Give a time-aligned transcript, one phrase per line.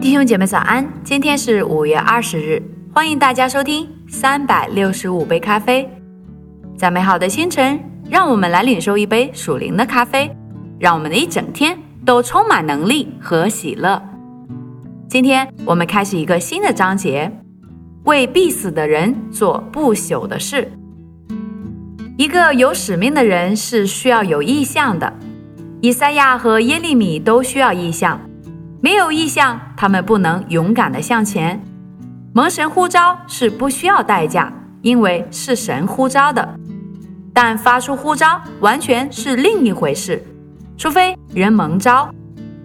[0.00, 2.62] 弟兄姐妹早安，今天是五月二十日，
[2.92, 5.88] 欢迎大家收听三百六十五杯咖啡。
[6.76, 10.30] 在美好的清晨，让我们来领受一杯属灵的咖啡，
[10.78, 14.00] 让我们的一整天都充满能力和喜乐。
[15.08, 17.32] 今天我们开始一个新的章节，
[18.04, 20.70] 为必死的人做不朽的事。
[22.18, 25.12] 一个有使命的人是需要有意向的。
[25.80, 28.18] 以赛亚和耶利米都需要意向，
[28.80, 31.62] 没有意向，他们不能勇敢地向前。
[32.32, 34.52] 蒙神呼召是不需要代价，
[34.82, 36.54] 因为是神呼召的。
[37.32, 40.22] 但发出呼召完全是另一回事，
[40.76, 42.10] 除非人蒙召，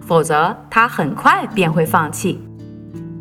[0.00, 2.40] 否则他很快便会放弃。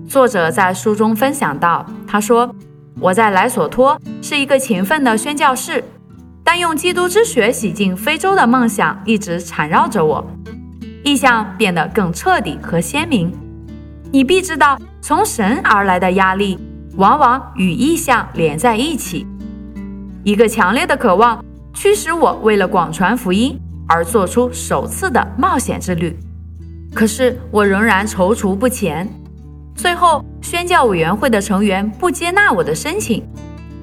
[0.07, 2.53] 作者在书中分享到，他说
[2.99, 5.83] ：“我在莱索托是一个勤奋的宣教士。”
[6.43, 10.25] 但用基督之血洗净非洲的梦想一直缠绕着我，
[11.03, 13.31] 意象变得更彻底和鲜明。
[14.11, 16.59] 你必知道，从神而来的压力
[16.95, 19.25] 往往与意象连在一起。
[20.23, 21.43] 一个强烈的渴望
[21.73, 26.17] 驱使我为了广传福音而做出首次的冒险之旅，
[26.93, 29.07] 可是我仍然踌躇不前。
[29.73, 33.27] 最后，宣教委员会的成员不接纳我的申请，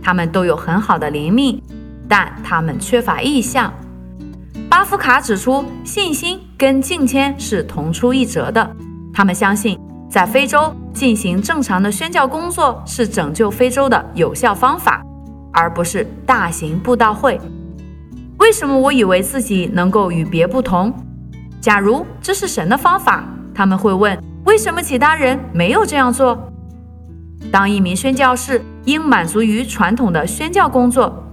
[0.03, 1.61] 他们都有很好的灵命。
[2.11, 3.71] 但他们缺乏意向。
[4.71, 8.69] 巴夫卡指出，信心跟敬谦是同出一辙的。
[9.15, 9.79] 他们相信，
[10.11, 15.01] 在非洲进行正常的宣教工作是拯救非洲的有效方法，
[15.53, 17.41] 而不是大型布道会。
[18.39, 20.93] 为什么我以为自己能够与别不同？
[21.61, 26.37] 假如这是神的方法，他们会问：为什么其他人没有这样做？
[27.53, 31.25] 当一名宣教士应满足于传统的宣教工作。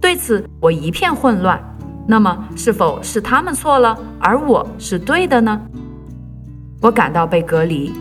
[0.00, 1.60] 对此我一片混乱。
[2.06, 5.60] 那么是否是他们错了，而我是对的呢？
[6.82, 7.92] 我感到被隔离，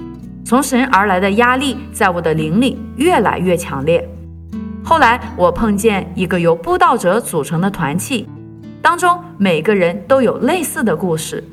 [0.45, 4.05] 从神而来的压力在我的灵里越来越强烈。
[4.83, 8.27] 后来我碰见一个由布道者组成的团契，
[8.81, 11.43] 当中每个人都有类似的故事，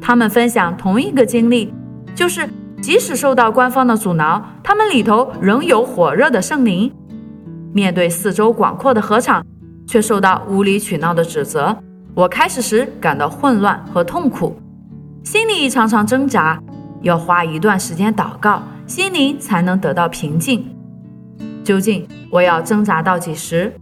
[0.00, 1.72] 他们分享同一个经历，
[2.14, 2.48] 就是
[2.82, 6.92] 即使受到官方的阻挠，他们里头仍有火热的圣灵。
[7.72, 9.44] 面对四周广阔的河场。
[9.86, 11.76] 却受到无理取闹的指责，
[12.20, 14.54] 我开始时感到混乱和痛苦，
[15.24, 16.62] 心里常常挣扎，
[17.00, 20.62] 要花一段时间祷告，心灵才能得到平静。
[21.64, 23.74] 究竟我要挣扎到几时，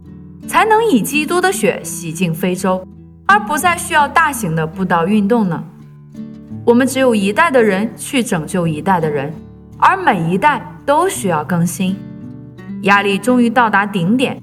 [0.47, 2.81] 才能以基督的血洗净非洲，
[3.27, 5.61] 而不再需要大型的布道运动呢？
[6.63, 9.33] 我们只有一代的人去拯救一代的人，
[9.77, 11.93] 而每一代都需要更新。
[12.83, 14.41] 压力终于到达顶点，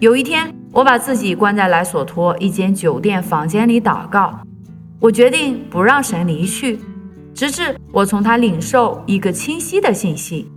[0.00, 0.49] 有一天。
[0.72, 4.38] 我把自己关在莱索托一间酒店房间里祷告。
[5.00, 6.78] 我决定不让神离去，
[7.34, 10.50] 直至我从他领受一个清晰的信息。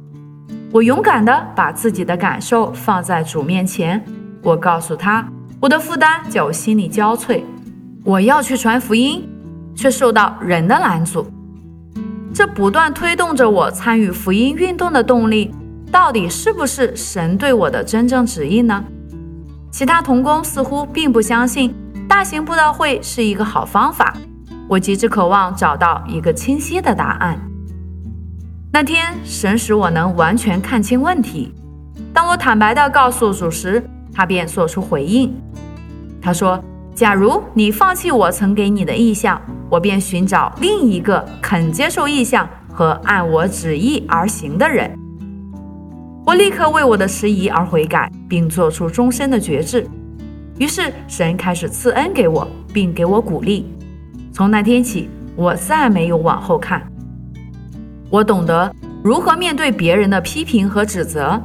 [0.72, 4.04] 我勇敢地把自己的感受放在主面前。
[4.44, 5.28] 我告诉他，
[5.60, 7.42] 我的负担叫我心力交瘁。
[8.04, 9.28] 我要去传福音，
[9.74, 11.26] 却受到人的拦阻。
[12.34, 15.52] 这不断推动着我参与福音运动的动力，
[15.92, 18.84] 到底是不是神对我的真正旨意呢？
[19.74, 21.74] 其他童工似乎并不相信
[22.08, 24.16] 大型布道会是一个好方法。
[24.70, 27.40] 我极之渴望找到一个清晰的答案。
[28.72, 31.52] 那天，神使我能完全看清问题。
[32.14, 35.36] 当我坦白地告诉主时，他便做出回应。
[36.22, 36.64] 他说
[36.94, 39.42] ：“假如你放弃我曾给你的意向，
[39.72, 44.96] 我便寻找另一个肯接受意向和按我旨意而行的人。”
[46.34, 49.88] 我立刻为我的迟疑而悔改，并做出终身的决志。
[50.58, 53.72] 于是神开始赐恩给我，并给我鼓励。
[54.32, 56.82] 从那天起，我再没有往后看。
[58.10, 58.74] 我懂得
[59.04, 61.40] 如何面对别人的批评和指责，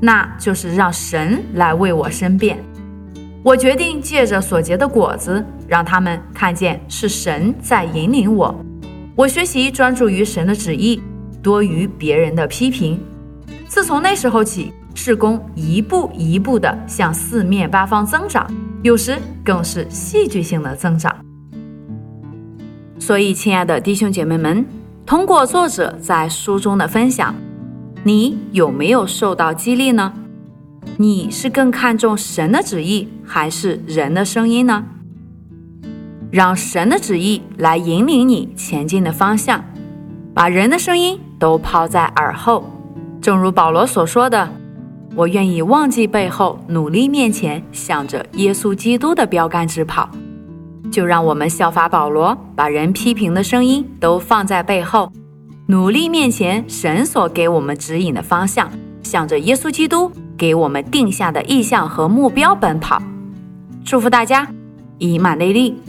[0.00, 2.56] 那就是让神来为我申辩。
[3.42, 8.54] 我决定借着所结的果子，让他们看见是神在引领我。
[9.16, 11.02] 我学习专注于神的旨意，
[11.42, 13.00] 多于别人的批评。
[13.72, 18.46] 自从那时候起，事工一步一步地向四面八方增长，
[18.82, 21.10] 有时更是戏剧性的增长。
[22.98, 24.62] 所以，亲爱的弟兄姐妹们，
[25.06, 27.34] 通过作者在书中的分享，
[28.04, 30.12] 你有没有受到激励呢？
[30.98, 34.84] 你是更看重神的旨意，还是人的声音呢？
[36.30, 39.64] 让神的旨意来引领你前进的方向，
[40.34, 42.62] 把人的声音都抛在耳后。
[43.22, 44.48] 正如保罗所说的
[45.14, 50.10] ：“我愿意忘记背后，努力面前，向着耶稣基督的标杆直跑。”
[50.90, 55.10] 就让我们效法保罗，把人批评的声音都放在背后，
[55.66, 58.68] 努力面前神所给我们指引的方向，
[59.04, 63.00] 向着耶稣基督给我们定下的意向和目标奔跑。
[63.84, 64.46] 祝福大家，
[64.98, 65.80] 以马内利。